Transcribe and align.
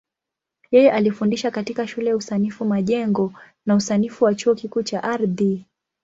Yeye 0.71 0.91
alifundisha 0.91 1.51
katika 1.51 1.87
Shule 1.87 2.09
ya 2.09 2.15
Usanifu 2.15 2.65
Majengo 2.65 3.33
na 3.65 3.75
Usanifu 3.75 4.23
wa 4.25 4.35
Chuo 4.35 4.55
Kikuu 4.55 4.83
cha 4.83 5.03
Ardhi. 5.03 5.65